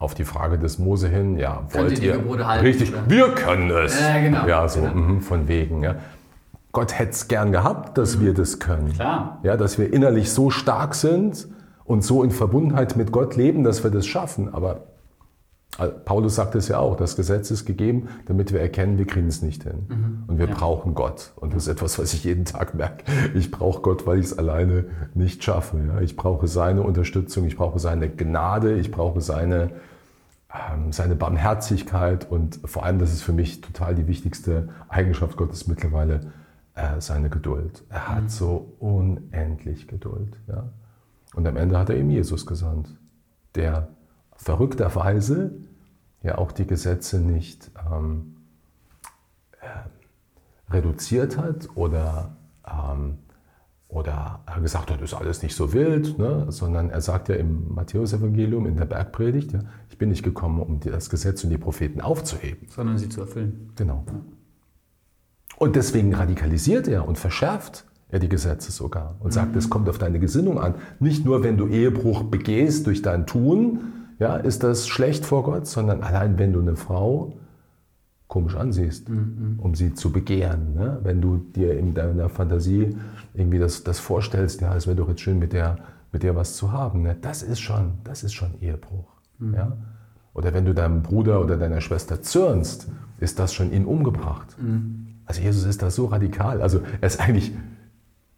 auf 0.00 0.14
die 0.14 0.24
Frage 0.24 0.58
des 0.58 0.78
Mose 0.78 1.08
hin, 1.08 1.36
ja, 1.36 1.62
wollt 1.70 2.00
ihr, 2.00 2.16
ihr 2.16 2.46
halten, 2.46 2.66
richtig, 2.66 2.92
oder? 2.92 3.08
wir 3.08 3.28
können 3.34 3.70
es. 3.70 4.00
Ja, 4.00 4.18
genau. 4.18 4.46
Ja, 4.46 4.68
so 4.68 4.80
genau. 4.80 4.94
Mh, 4.94 5.20
von 5.20 5.46
wegen. 5.46 5.82
Ja. 5.84 5.96
Gott 6.72 6.98
hätte 6.98 7.12
es 7.12 7.28
gern 7.28 7.52
gehabt, 7.52 7.98
dass 7.98 8.16
mhm. 8.16 8.22
wir 8.22 8.34
das 8.34 8.58
können. 8.58 8.92
Klar. 8.94 9.38
Ja, 9.42 9.56
dass 9.56 9.78
wir 9.78 9.92
innerlich 9.92 10.32
so 10.32 10.50
stark 10.50 10.94
sind 10.94 11.46
und 11.84 12.02
so 12.02 12.22
in 12.22 12.30
Verbundenheit 12.30 12.96
mit 12.96 13.12
Gott 13.12 13.36
leben, 13.36 13.62
dass 13.62 13.84
wir 13.84 13.90
das 13.90 14.06
schaffen. 14.06 14.52
Aber 14.52 14.86
Paulus 16.04 16.34
sagt 16.34 16.54
es 16.56 16.68
ja 16.68 16.78
auch, 16.78 16.96
das 16.96 17.16
Gesetz 17.16 17.50
ist 17.50 17.64
gegeben, 17.64 18.08
damit 18.26 18.52
wir 18.52 18.60
erkennen, 18.60 18.98
wir 18.98 19.06
kriegen 19.06 19.28
es 19.28 19.40
nicht 19.40 19.62
hin. 19.62 19.86
Mhm. 19.88 20.24
Und 20.26 20.38
wir 20.38 20.48
ja. 20.48 20.54
brauchen 20.54 20.94
Gott. 20.94 21.32
Und 21.36 21.54
das 21.54 21.64
ist 21.64 21.68
etwas, 21.68 21.98
was 21.98 22.12
ich 22.12 22.24
jeden 22.24 22.44
Tag 22.44 22.74
merke. 22.74 23.04
Ich 23.34 23.50
brauche 23.50 23.80
Gott, 23.80 24.06
weil 24.06 24.18
ich 24.18 24.26
es 24.26 24.38
alleine 24.38 24.86
nicht 25.14 25.42
schaffe. 25.42 25.78
Ja? 25.86 26.00
Ich 26.00 26.16
brauche 26.16 26.48
seine 26.48 26.82
Unterstützung, 26.82 27.44
ich 27.46 27.56
brauche 27.56 27.78
seine 27.78 28.08
Gnade, 28.08 28.78
ich 28.78 28.90
brauche 28.90 29.20
seine, 29.20 29.70
seine 30.90 31.14
Barmherzigkeit 31.14 32.30
und 32.30 32.60
vor 32.64 32.84
allem, 32.84 32.98
das 32.98 33.12
ist 33.12 33.22
für 33.22 33.32
mich 33.32 33.60
total 33.60 33.94
die 33.94 34.08
wichtigste 34.08 34.68
Eigenschaft 34.88 35.36
Gottes 35.36 35.68
mittlerweile, 35.68 36.32
äh, 36.74 37.00
seine 37.00 37.30
Geduld. 37.30 37.84
Er 37.88 38.08
hat 38.08 38.24
mhm. 38.24 38.28
so 38.28 38.72
unendlich 38.80 39.86
Geduld. 39.86 40.36
Ja? 40.48 40.68
Und 41.34 41.46
am 41.46 41.56
Ende 41.56 41.78
hat 41.78 41.90
er 41.90 41.96
ihm 41.96 42.10
Jesus 42.10 42.46
gesandt, 42.46 42.96
der 43.54 43.88
verrückterweise 44.36 45.52
ja 46.22 46.38
auch 46.38 46.52
die 46.52 46.66
Gesetze 46.66 47.20
nicht 47.20 47.70
ähm, 47.90 48.36
äh, 49.60 50.72
reduziert 50.72 51.38
hat 51.38 51.68
oder, 51.76 52.36
ähm, 52.66 53.18
oder 53.90 54.44
gesagt 54.62 54.90
hat, 54.90 55.02
ist 55.02 55.14
alles 55.14 55.42
nicht 55.42 55.54
so 55.54 55.72
wild, 55.72 56.18
ne? 56.18 56.46
sondern 56.48 56.90
er 56.90 57.00
sagt 57.00 57.28
ja 57.28 57.34
im 57.34 57.74
Matthäusevangelium 57.74 58.66
in 58.66 58.76
der 58.76 58.84
Bergpredigt, 58.84 59.52
ja, 59.52 59.60
ich 59.88 59.98
bin 59.98 60.10
nicht 60.10 60.22
gekommen, 60.22 60.60
um 60.60 60.78
das 60.80 61.10
Gesetz 61.10 61.42
und 61.42 61.50
die 61.50 61.58
Propheten 61.58 62.00
aufzuheben. 62.00 62.68
Sondern 62.68 62.98
sie 62.98 63.08
zu 63.08 63.22
erfüllen. 63.22 63.70
Genau. 63.76 64.04
Und 65.58 65.76
deswegen 65.76 66.14
radikalisiert 66.14 66.86
er 66.88 67.06
und 67.06 67.18
verschärft 67.18 67.84
er 68.08 68.20
die 68.20 68.28
Gesetze 68.28 68.72
sogar 68.72 69.16
und 69.20 69.32
sagt, 69.32 69.52
mhm. 69.52 69.58
es 69.58 69.70
kommt 69.70 69.88
auf 69.88 69.98
deine 69.98 70.20
Gesinnung 70.20 70.58
an. 70.60 70.76
Nicht 71.00 71.24
nur, 71.24 71.42
wenn 71.42 71.56
du 71.56 71.66
Ehebruch 71.66 72.22
begehst 72.24 72.86
durch 72.86 73.02
dein 73.02 73.26
Tun, 73.26 73.80
ja, 74.18 74.36
ist 74.36 74.62
das 74.62 74.86
schlecht 74.86 75.24
vor 75.26 75.42
Gott, 75.42 75.66
sondern 75.66 76.02
allein 76.02 76.38
wenn 76.38 76.52
du 76.52 76.60
eine 76.60 76.76
Frau 76.76 77.39
komisch 78.30 78.54
ansiehst, 78.54 79.08
mhm. 79.08 79.58
um 79.58 79.74
sie 79.74 79.92
zu 79.92 80.12
begehren. 80.12 80.74
Ne? 80.74 81.00
Wenn 81.02 81.20
du 81.20 81.36
dir 81.36 81.76
in 81.76 81.94
deiner 81.94 82.28
Fantasie 82.28 82.96
irgendwie 83.34 83.58
das, 83.58 83.82
das 83.82 83.98
vorstellst, 83.98 84.60
ja, 84.60 84.74
es 84.76 84.86
wäre 84.86 84.96
doch 84.96 85.08
jetzt 85.08 85.20
schön, 85.20 85.40
mit 85.40 85.52
der, 85.52 85.78
mit 86.12 86.22
der 86.22 86.36
was 86.36 86.54
zu 86.54 86.70
haben. 86.70 87.02
Ne? 87.02 87.16
Das 87.20 87.42
ist 87.42 87.58
schon, 87.58 87.94
das 88.04 88.22
ist 88.22 88.32
schon 88.32 88.54
Ehebruch. 88.60 89.08
Mhm. 89.40 89.54
Ja? 89.54 89.76
Oder 90.32 90.54
wenn 90.54 90.64
du 90.64 90.72
deinem 90.74 91.02
Bruder 91.02 91.40
oder 91.40 91.56
deiner 91.56 91.80
Schwester 91.80 92.22
zürnst, 92.22 92.88
ist 93.18 93.40
das 93.40 93.52
schon 93.52 93.72
ihn 93.72 93.84
umgebracht. 93.84 94.56
Mhm. 94.62 95.08
Also 95.26 95.42
Jesus 95.42 95.64
ist 95.64 95.82
da 95.82 95.90
so 95.90 96.06
radikal. 96.06 96.62
Also 96.62 96.82
er 97.00 97.06
ist 97.08 97.20
eigentlich 97.20 97.52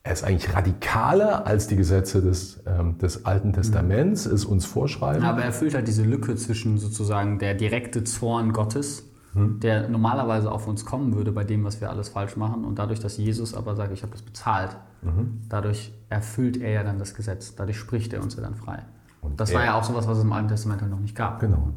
er 0.04 0.14
ist 0.14 0.24
eigentlich 0.24 0.52
radikaler 0.52 1.46
als 1.46 1.68
die 1.68 1.76
Gesetze 1.76 2.22
des, 2.22 2.60
ähm, 2.66 2.98
des 2.98 3.24
Alten 3.24 3.52
Testaments 3.52 4.26
es 4.26 4.44
uns 4.44 4.66
vorschreiben. 4.66 5.22
Aber 5.22 5.40
er 5.40 5.46
erfüllt 5.46 5.74
halt 5.74 5.86
diese 5.86 6.02
Lücke 6.02 6.34
zwischen 6.34 6.78
sozusagen 6.78 7.38
der 7.38 7.54
direkte 7.54 8.02
Zorn 8.02 8.52
Gottes, 8.52 9.11
hm. 9.34 9.60
der 9.60 9.88
normalerweise 9.88 10.50
auf 10.50 10.66
uns 10.66 10.84
kommen 10.84 11.14
würde 11.14 11.32
bei 11.32 11.44
dem, 11.44 11.64
was 11.64 11.80
wir 11.80 11.90
alles 11.90 12.08
falsch 12.08 12.36
machen. 12.36 12.64
Und 12.64 12.78
dadurch, 12.78 13.00
dass 13.00 13.16
Jesus 13.16 13.54
aber 13.54 13.76
sagt, 13.76 13.92
ich 13.92 14.02
habe 14.02 14.12
das 14.12 14.22
bezahlt, 14.22 14.76
mhm. 15.02 15.40
dadurch 15.48 15.92
erfüllt 16.08 16.60
er 16.60 16.70
ja 16.70 16.82
dann 16.82 16.98
das 16.98 17.14
Gesetz. 17.14 17.54
Dadurch 17.54 17.78
spricht 17.78 18.12
er 18.12 18.22
uns 18.22 18.36
ja 18.36 18.42
dann 18.42 18.54
frei. 18.54 18.80
Und 19.20 19.40
das 19.40 19.54
war 19.54 19.64
ja 19.64 19.78
auch 19.78 19.84
sowas, 19.84 20.06
was 20.06 20.18
es 20.18 20.24
im 20.24 20.32
Alten 20.32 20.48
Testament 20.48 20.82
halt 20.82 20.90
noch 20.90 21.00
nicht 21.00 21.16
gab. 21.16 21.40
Genau, 21.40 21.68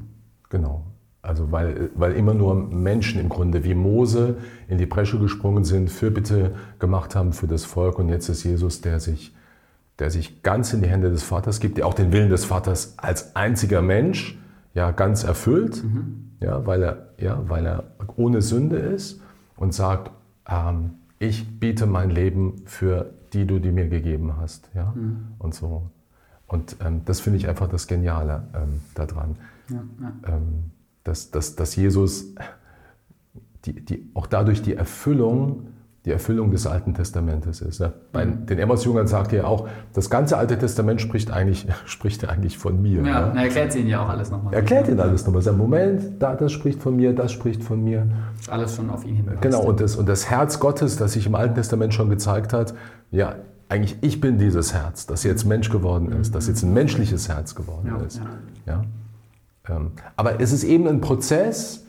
genau. 0.50 0.86
Also 1.22 1.52
weil, 1.52 1.90
weil 1.96 2.14
immer 2.14 2.34
nur 2.34 2.56
Menschen 2.56 3.20
im 3.20 3.30
Grunde 3.30 3.64
wie 3.64 3.74
Mose 3.74 4.38
in 4.68 4.78
die 4.78 4.86
Bresche 4.86 5.20
gesprungen 5.20 5.64
sind, 5.64 5.90
Fürbitte 5.90 6.56
gemacht 6.78 7.16
haben 7.16 7.34
für 7.34 7.48
das 7.48 7.66
Volk 7.66 7.98
und 7.98 8.10
jetzt 8.10 8.30
ist 8.30 8.44
Jesus, 8.44 8.82
der 8.82 9.00
sich 9.00 9.34
der 10.00 10.12
sich 10.12 10.44
ganz 10.44 10.74
in 10.74 10.82
die 10.82 10.90
Hände 10.90 11.10
des 11.10 11.24
Vaters 11.24 11.60
gibt, 11.60 11.78
der 11.78 11.88
auch 11.88 11.94
den 11.94 12.12
Willen 12.12 12.30
des 12.30 12.46
Vaters 12.46 12.96
als 12.98 13.36
einziger 13.36 13.82
Mensch 13.82 14.38
ja 14.74 14.92
ganz 14.92 15.24
erfüllt, 15.24 15.84
mhm. 15.84 16.35
Ja, 16.46 16.66
weil 16.66 16.84
er, 16.84 17.08
ja, 17.18 17.44
weil 17.50 17.66
er 17.66 17.84
ohne 18.16 18.42
Sünde 18.42 18.78
ist 18.78 19.22
und 19.58 19.74
sagt, 19.74 20.12
ähm, 20.48 20.92
ich 21.18 21.60
biete 21.60 21.88
mein 21.88 22.10
Leben 22.12 22.62
für 22.66 23.14
die 23.34 23.46
du 23.46 23.60
die 23.60 23.72
mir 23.72 23.90
gegeben 23.90 24.38
hast, 24.38 24.70
ja, 24.76 24.94
mhm. 24.96 25.34
und 25.40 25.54
so. 25.56 25.90
Und 26.48 26.78
ähm, 26.86 27.02
das 27.06 27.20
finde 27.20 27.38
ich 27.40 27.50
einfach 27.50 27.68
das 27.68 27.88
Geniale 27.88 28.44
ähm, 28.54 28.82
daran, 28.94 29.36
ja, 29.70 29.84
ja. 30.00 30.36
Ähm, 30.36 30.72
dass, 31.04 31.32
dass, 31.32 31.56
dass 31.56 31.76
Jesus 31.76 32.34
die, 33.66 33.84
die, 33.84 34.12
auch 34.14 34.28
dadurch 34.28 34.62
die 34.62 34.76
Erfüllung 34.76 35.68
die 36.06 36.12
Erfüllung 36.12 36.52
des 36.52 36.68
Alten 36.68 36.94
Testamentes 36.94 37.62
ist. 37.62 37.84
Bei 38.12 38.26
mhm. 38.26 38.46
den 38.46 38.60
Emmaus-Jüngern 38.60 39.08
sagt 39.08 39.34
er 39.34 39.48
auch, 39.48 39.68
das 39.94 40.10
ganze 40.10 40.38
Alte 40.38 40.58
Testament 40.58 41.02
spricht 41.02 41.32
eigentlich, 41.32 41.66
spricht 41.86 42.28
eigentlich 42.30 42.58
von 42.58 42.82
mir. 42.82 43.02
Ja, 43.02 43.28
ne? 43.28 43.34
er 43.36 43.44
erklärt 43.44 43.76
ihnen 43.76 43.90
ja 43.90 44.04
auch 44.04 44.10
alles 44.10 44.30
nochmal. 44.30 44.54
Er 44.54 44.60
erklärt 44.60 44.88
ihnen 44.88 45.00
alles 45.00 45.26
nochmal. 45.26 45.42
Sagt, 45.42 45.58
Moment, 45.58 46.22
da, 46.22 46.36
das 46.36 46.52
spricht 46.52 46.82
von 46.82 46.96
mir, 46.96 47.14
das 47.14 47.32
spricht 47.32 47.64
von 47.64 47.84
mir. 47.84 48.08
Ist 48.40 48.50
alles 48.50 48.76
schon 48.76 48.90
auf 48.92 49.04
ihn 49.04 49.16
hin. 49.16 49.30
Genau, 49.42 49.64
und 49.64 49.82
das, 49.82 49.96
und 49.96 50.08
das 50.08 50.30
Herz 50.30 50.60
Gottes, 50.60 50.98
das 50.98 51.14
sich 51.14 51.26
im 51.26 51.34
Alten 51.34 51.56
Testament 51.56 51.94
schon 51.94 52.10
gezeigt 52.10 52.54
hat, 52.54 52.76
ja, 53.10 53.36
eigentlich 53.68 53.98
ich 54.02 54.22
bin 54.22 54.38
dieses 54.38 54.76
Herz, 54.76 55.08
das 55.08 55.24
jetzt 55.24 55.46
Mensch 55.46 55.72
geworden 55.72 56.12
ist, 56.12 56.36
das 56.36 56.48
jetzt 56.48 56.62
ein 56.62 56.74
menschliches 56.74 57.30
Herz 57.30 57.56
geworden 57.56 57.88
ja, 57.88 58.06
ist. 58.06 58.22
Ja. 58.68 58.74
ja? 58.74 59.76
Ähm, 59.76 59.92
aber 60.16 60.40
es 60.40 60.52
ist 60.54 60.64
eben 60.64 60.88
ein 60.88 61.02
Prozess, 61.02 61.85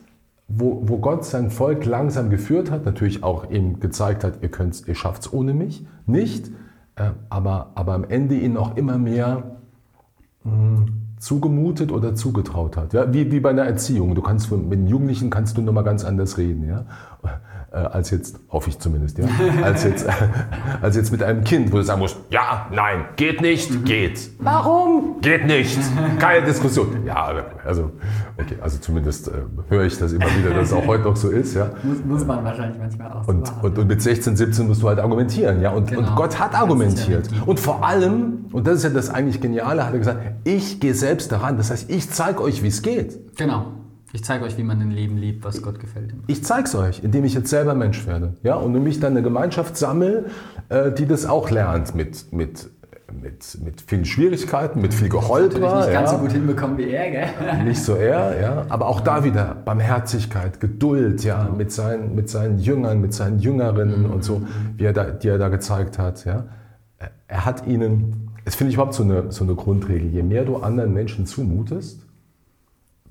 wo, 0.47 0.81
wo 0.85 0.97
Gott 0.97 1.25
sein 1.25 1.49
Volk 1.49 1.85
langsam 1.85 2.29
geführt 2.29 2.71
hat, 2.71 2.85
natürlich 2.85 3.23
auch 3.23 3.49
ihm 3.49 3.79
gezeigt 3.79 4.23
hat, 4.23 4.41
ihr, 4.41 4.49
ihr 4.85 4.95
schafft 4.95 5.23
es 5.23 5.33
ohne 5.33 5.53
mich 5.53 5.85
nicht, 6.05 6.49
äh, 6.95 7.11
aber, 7.29 7.71
aber 7.75 7.93
am 7.93 8.05
Ende 8.05 8.35
ihnen 8.35 8.57
auch 8.57 8.77
immer 8.77 8.97
mehr 8.97 9.57
mh, 10.43 10.51
hm, 10.51 10.85
zugemutet 11.19 11.91
oder 11.91 12.15
zugetraut 12.15 12.77
hat. 12.77 12.93
Ja, 12.93 13.11
wie, 13.11 13.31
wie 13.31 13.39
bei 13.39 13.49
einer 13.49 13.65
Erziehung. 13.65 14.13
Du 14.15 14.21
kannst 14.21 14.51
mit 14.51 14.87
Jugendlichen 14.87 15.29
kannst 15.29 15.57
du 15.57 15.61
nochmal 15.61 15.83
ganz 15.83 16.05
anders 16.05 16.37
reden. 16.37 16.67
Ja? 16.67 16.85
Äh, 17.77 17.87
als 17.87 18.09
jetzt, 18.09 18.39
hoffe 18.49 18.69
ich 18.69 18.79
zumindest, 18.79 19.17
ja, 19.17 19.25
als 19.63 19.83
jetzt, 19.83 20.07
als 20.81 20.95
jetzt 20.95 21.11
mit 21.11 21.21
einem 21.21 21.43
Kind, 21.43 21.71
wo 21.71 21.77
du 21.77 21.83
sagen 21.83 21.99
musst, 21.99 22.17
ja, 22.29 22.67
nein, 22.71 23.05
geht 23.15 23.41
nicht, 23.41 23.71
mhm. 23.71 23.83
geht. 23.83 24.31
Warum? 24.39 25.21
Geht 25.21 25.45
nicht. 25.45 25.77
Keine 26.19 26.45
Diskussion. 26.45 27.05
Ja, 27.05 27.31
also, 27.65 27.91
okay, 28.37 28.55
also 28.61 28.79
zumindest 28.79 29.27
äh, 29.27 29.31
höre 29.69 29.83
ich 29.83 29.97
das 29.97 30.13
immer 30.13 30.25
wieder, 30.25 30.55
dass 30.55 30.67
es 30.67 30.73
auch 30.73 30.87
heute 30.87 31.03
noch 31.03 31.15
so 31.15 31.29
ist, 31.29 31.53
ja. 31.53 31.69
Muss, 31.83 32.03
muss 32.03 32.25
man 32.25 32.43
wahrscheinlich 32.43 32.79
manchmal 32.79 33.11
auch 33.11 33.23
so 33.23 33.31
und, 33.31 33.51
und, 33.61 33.77
und, 33.77 33.87
mit 33.87 34.01
16, 34.01 34.35
17 34.35 34.67
musst 34.67 34.81
du 34.81 34.87
halt 34.87 34.99
argumentieren, 34.99 35.61
ja, 35.61 35.71
und, 35.71 35.87
genau. 35.87 36.09
und 36.09 36.15
Gott 36.15 36.39
hat 36.39 36.55
argumentiert. 36.55 37.29
Und 37.45 37.59
vor 37.59 37.85
allem, 37.85 38.45
und 38.51 38.65
das 38.65 38.77
ist 38.77 38.83
ja 38.83 38.89
das 38.89 39.09
eigentlich 39.09 39.39
Geniale, 39.41 39.85
hat 39.85 39.93
er 39.93 39.99
gesagt, 39.99 40.19
ich 40.43 40.79
gehe 40.79 40.93
selbst 40.93 41.31
daran, 41.31 41.57
das 41.57 41.69
heißt, 41.71 41.89
ich 41.89 42.09
zeige 42.09 42.41
euch, 42.41 42.63
wie 42.63 42.67
es 42.67 42.81
geht. 42.81 43.37
Genau. 43.37 43.67
Ich 44.17 44.23
zeige 44.23 44.45
euch, 44.45 44.57
wie 44.57 44.63
man 44.63 44.81
ein 44.81 44.89
Leben 44.89 45.15
liebt, 45.15 45.45
was 45.45 45.61
Gott 45.61 45.79
gefällt. 45.79 46.11
Ich 46.25 46.43
zeige 46.43 46.63
es 46.63 46.73
euch, 46.73 47.03
indem 47.03 47.23
ich 47.23 47.35
jetzt 47.35 47.51
selber 47.51 47.75
Mensch 47.75 48.07
werde. 48.07 48.33
Ja? 48.41 48.55
Und 48.55 48.71
nämlich 48.71 48.99
dann 48.99 49.11
eine 49.11 49.21
Gemeinschaft 49.21 49.77
sammle, 49.77 50.25
äh, 50.69 50.91
die 50.91 51.05
das 51.05 51.27
auch 51.27 51.51
lernt 51.51 51.93
mit, 51.93 52.33
mit, 52.33 52.67
mit, 53.13 53.59
mit 53.63 53.79
vielen 53.79 54.05
Schwierigkeiten, 54.05 54.81
mit 54.81 54.95
viel 54.95 55.09
Geholper. 55.09 55.59
Das 55.59 55.85
nicht 55.85 55.93
ja. 55.93 56.01
ganz 56.01 56.09
so 56.09 56.17
gut 56.17 56.31
hinbekommen 56.31 56.79
wie 56.79 56.89
er, 56.89 57.11
gell? 57.11 57.27
Nicht 57.63 57.83
so 57.83 57.93
er, 57.93 58.41
ja. 58.41 58.65
Aber 58.69 58.87
auch 58.87 59.01
da 59.01 59.23
wieder 59.23 59.55
Barmherzigkeit, 59.63 60.59
Geduld, 60.59 61.23
ja, 61.23 61.47
mit 61.55 61.71
seinen, 61.71 62.15
mit 62.15 62.27
seinen 62.27 62.57
Jüngern, 62.57 62.99
mit 62.99 63.13
seinen 63.13 63.37
Jüngerinnen 63.37 64.07
mhm. 64.07 64.11
und 64.11 64.23
so, 64.23 64.41
wie 64.77 64.85
er 64.85 64.93
da, 64.93 65.03
die 65.11 65.27
er 65.27 65.37
da 65.37 65.49
gezeigt 65.49 65.99
hat, 65.99 66.25
ja. 66.25 66.45
Er 67.27 67.45
hat 67.45 67.67
ihnen, 67.67 68.31
das 68.45 68.55
finde 68.55 68.69
ich 68.69 68.77
überhaupt 68.77 68.95
so 68.95 69.03
eine, 69.03 69.31
so 69.31 69.43
eine 69.43 69.53
Grundregel, 69.53 70.09
je 70.09 70.23
mehr 70.23 70.43
du 70.43 70.57
anderen 70.57 70.91
Menschen 70.91 71.27
zumutest, 71.27 72.06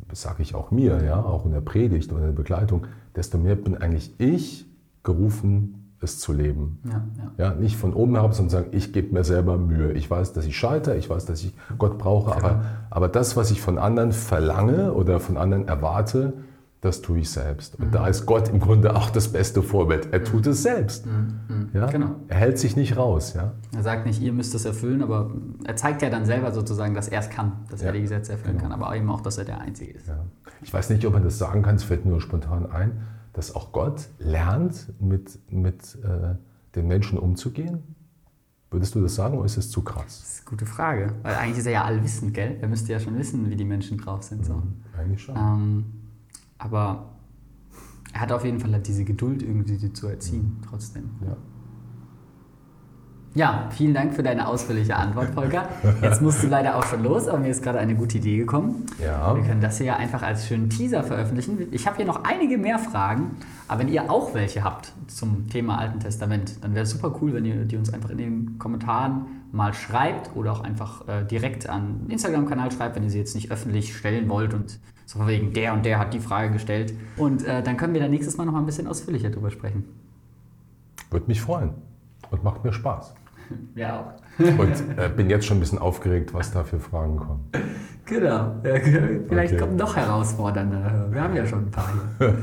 das 0.08 0.22
sage 0.22 0.42
ich 0.42 0.54
auch 0.54 0.70
mir, 0.70 1.04
ja, 1.04 1.20
auch 1.22 1.44
in 1.44 1.52
der 1.52 1.60
Predigt 1.60 2.12
oder 2.12 2.22
in 2.22 2.26
der 2.28 2.42
Begleitung, 2.42 2.86
desto 3.14 3.38
mehr 3.38 3.56
bin 3.56 3.76
eigentlich 3.76 4.14
ich 4.18 4.66
gerufen, 5.02 5.86
es 6.00 6.18
zu 6.18 6.32
leben. 6.32 6.78
Ja, 6.84 7.04
ja. 7.38 7.50
ja 7.50 7.54
nicht 7.54 7.76
von 7.76 7.94
oben 7.94 8.14
herab, 8.14 8.34
sondern 8.34 8.50
sagen, 8.50 8.68
ich 8.72 8.92
gebe 8.92 9.14
mir 9.14 9.24
selber 9.24 9.56
Mühe. 9.56 9.92
Ich 9.92 10.10
weiß, 10.10 10.32
dass 10.32 10.44
ich 10.44 10.56
scheitere, 10.56 10.96
ich 10.96 11.08
weiß, 11.08 11.24
dass 11.24 11.42
ich 11.42 11.54
Gott 11.78 11.98
brauche, 11.98 12.34
aber, 12.34 12.64
aber 12.90 13.08
das, 13.08 13.36
was 13.36 13.50
ich 13.50 13.60
von 13.60 13.78
anderen 13.78 14.12
verlange 14.12 14.92
oder 14.92 15.20
von 15.20 15.36
anderen 15.36 15.66
erwarte, 15.66 16.34
das 16.82 17.00
tue 17.00 17.20
ich 17.20 17.30
selbst. 17.30 17.78
Und 17.78 17.88
mhm. 17.88 17.92
da 17.92 18.06
ist 18.06 18.26
Gott 18.26 18.48
im 18.48 18.60
Grunde 18.60 18.94
auch 18.94 19.10
das 19.10 19.28
beste 19.28 19.62
Vorbild. 19.62 20.12
Er 20.12 20.22
tut 20.22 20.46
es 20.46 20.62
selbst. 20.62 21.06
Mhm. 21.06 21.40
Mhm. 21.56 21.70
Ja? 21.72 21.86
Genau. 21.86 22.10
Er 22.28 22.36
hält 22.36 22.58
sich 22.58 22.76
nicht 22.76 22.96
raus. 22.96 23.34
Ja? 23.34 23.52
Er 23.74 23.82
sagt 23.82 24.06
nicht, 24.06 24.20
ihr 24.20 24.32
müsst 24.32 24.54
es 24.54 24.64
erfüllen, 24.64 25.02
aber 25.02 25.30
er 25.64 25.76
zeigt 25.76 26.02
ja 26.02 26.10
dann 26.10 26.24
selber 26.24 26.52
sozusagen, 26.52 26.94
dass 26.94 27.08
er 27.08 27.20
es 27.20 27.30
kann, 27.30 27.52
dass 27.70 27.80
ja. 27.80 27.88
er 27.88 27.92
die 27.92 28.02
Gesetze 28.02 28.32
erfüllen 28.32 28.58
genau. 28.58 28.70
kann, 28.70 28.80
aber 28.80 28.96
eben 28.96 29.10
auch, 29.10 29.20
dass 29.20 29.38
er 29.38 29.44
der 29.44 29.60
Einzige 29.60 29.92
ist. 29.92 30.08
Ja. 30.08 30.24
Ich 30.62 30.72
weiß 30.72 30.90
nicht, 30.90 31.04
ob 31.06 31.12
man 31.12 31.22
das 31.22 31.38
sagen 31.38 31.62
kann, 31.62 31.76
es 31.76 31.84
fällt 31.84 32.06
nur 32.06 32.20
spontan 32.20 32.70
ein, 32.70 33.02
dass 33.32 33.54
auch 33.54 33.72
Gott 33.72 34.08
lernt, 34.18 34.92
mit, 35.00 35.38
mit 35.50 35.98
äh, 36.02 36.34
den 36.74 36.86
Menschen 36.88 37.18
umzugehen. 37.18 37.82
Würdest 38.70 38.94
du 38.94 39.00
das 39.00 39.14
sagen 39.14 39.36
oder 39.36 39.46
ist 39.46 39.56
es 39.56 39.70
zu 39.70 39.82
krass? 39.82 40.04
Das 40.04 40.32
ist 40.32 40.40
eine 40.40 40.50
gute 40.50 40.66
Frage, 40.66 41.14
weil 41.22 41.34
eigentlich 41.36 41.58
ist 41.58 41.66
er 41.66 41.72
ja 41.72 41.84
allwissend, 41.84 42.34
gell? 42.34 42.56
Er 42.60 42.68
müsste 42.68 42.92
ja 42.92 43.00
schon 43.00 43.16
wissen, 43.16 43.48
wie 43.48 43.56
die 43.56 43.64
Menschen 43.64 43.98
drauf 43.98 44.22
sind. 44.22 44.44
So. 44.44 44.54
Mhm, 44.54 44.74
eigentlich 44.98 45.22
schon. 45.22 45.36
Ähm, 45.36 45.84
aber 46.58 47.15
er 48.16 48.22
hat 48.22 48.32
auf 48.32 48.46
jeden 48.46 48.58
Fall 48.58 48.72
halt 48.72 48.86
diese 48.86 49.04
Geduld, 49.04 49.42
irgendwie 49.42 49.76
die 49.76 49.92
zu 49.92 50.08
erziehen, 50.08 50.56
trotzdem. 50.66 51.10
Ja. 51.20 51.36
Ja, 53.34 53.68
vielen 53.70 53.92
Dank 53.92 54.14
für 54.14 54.22
deine 54.22 54.48
ausführliche 54.48 54.96
Antwort, 54.96 55.34
Volker. 55.34 55.68
Jetzt 56.00 56.22
musst 56.22 56.42
du 56.42 56.46
leider 56.46 56.76
auch 56.76 56.86
schon 56.86 57.02
los, 57.02 57.28
aber 57.28 57.36
mir 57.36 57.50
ist 57.50 57.62
gerade 57.62 57.78
eine 57.78 57.94
gute 57.94 58.16
Idee 58.16 58.38
gekommen. 58.38 58.86
Ja. 58.98 59.36
Wir 59.36 59.42
können 59.42 59.60
das 59.60 59.76
hier 59.76 59.88
ja 59.88 59.96
einfach 59.96 60.22
als 60.22 60.46
schönen 60.46 60.70
Teaser 60.70 61.04
veröffentlichen. 61.04 61.68
Ich 61.72 61.86
habe 61.86 61.98
hier 61.98 62.06
noch 62.06 62.24
einige 62.24 62.56
mehr 62.56 62.78
Fragen, 62.78 63.36
aber 63.68 63.80
wenn 63.80 63.88
ihr 63.88 64.10
auch 64.10 64.32
welche 64.32 64.64
habt 64.64 64.94
zum 65.08 65.50
Thema 65.50 65.76
Alten 65.76 66.00
Testament, 66.00 66.56
dann 66.62 66.72
wäre 66.74 66.84
es 66.84 66.92
super 66.92 67.14
cool, 67.20 67.34
wenn 67.34 67.44
ihr 67.44 67.66
die 67.66 67.76
uns 67.76 67.92
einfach 67.92 68.08
in 68.08 68.16
den 68.16 68.58
Kommentaren 68.58 69.26
mal 69.52 69.74
schreibt 69.74 70.34
oder 70.34 70.52
auch 70.52 70.60
einfach 70.62 71.06
äh, 71.06 71.22
direkt 71.24 71.68
an 71.68 72.04
den 72.04 72.12
Instagram-Kanal 72.12 72.72
schreibt, 72.72 72.96
wenn 72.96 73.04
ihr 73.04 73.10
sie 73.10 73.18
jetzt 73.18 73.34
nicht 73.34 73.50
öffentlich 73.50 73.94
stellen 73.94 74.30
wollt 74.30 74.54
und 74.54 74.78
so 75.06 75.26
wegen 75.26 75.52
der 75.52 75.72
und 75.72 75.86
der 75.86 75.98
hat 75.98 76.12
die 76.12 76.20
Frage 76.20 76.52
gestellt. 76.52 76.92
Und 77.16 77.46
äh, 77.46 77.62
dann 77.62 77.76
können 77.76 77.94
wir 77.94 78.00
dann 78.00 78.10
nächstes 78.10 78.36
Mal 78.36 78.44
noch 78.44 78.52
mal 78.52 78.58
ein 78.58 78.66
bisschen 78.66 78.88
ausführlicher 78.88 79.30
drüber 79.30 79.50
sprechen. 79.50 79.84
Würde 81.10 81.26
mich 81.28 81.40
freuen 81.40 81.70
und 82.30 82.44
macht 82.44 82.62
mir 82.64 82.72
Spaß. 82.72 83.14
Ja 83.76 84.00
auch. 84.00 84.40
Und 84.58 84.98
äh, 84.98 85.08
bin 85.08 85.30
jetzt 85.30 85.46
schon 85.46 85.58
ein 85.58 85.60
bisschen 85.60 85.78
aufgeregt, 85.78 86.34
was 86.34 86.50
da 86.50 86.64
für 86.64 86.80
Fragen 86.80 87.16
kommen. 87.16 87.48
Genau. 88.06 88.54
Vielleicht 88.62 89.54
okay. 89.54 89.56
kommen 89.56 89.74
noch 89.74 89.96
herausfordernde. 89.96 91.08
Wir 91.10 91.20
haben 91.20 91.34
ja 91.34 91.44
schon 91.44 91.64
ein 91.66 91.70
paar 91.72 91.92
hier. 92.18 92.38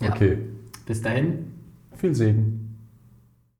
ja. 0.06 0.10
Okay. 0.12 0.38
Bis 0.86 1.02
dahin. 1.02 1.52
Viel 1.96 2.14
Segen. 2.14 2.65